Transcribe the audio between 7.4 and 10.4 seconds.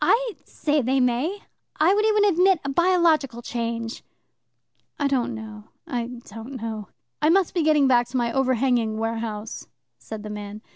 be getting back to my overhanging warehouse," said the